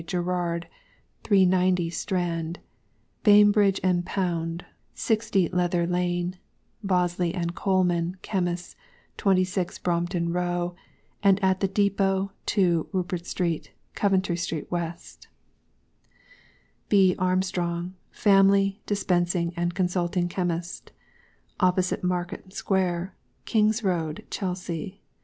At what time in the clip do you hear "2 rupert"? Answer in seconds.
12.47-13.27